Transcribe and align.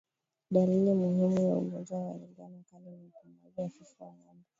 Dalili 0.51 0.93
muhimu 0.93 1.47
ya 1.49 1.55
ugonjwa 1.57 1.97
wa 2.03 2.13
ndigana 2.15 2.63
kali 2.71 2.89
ni 2.91 3.05
upumuaji 3.07 3.61
hafifu 3.61 4.03
wa 4.03 4.13
ngombe 4.13 4.45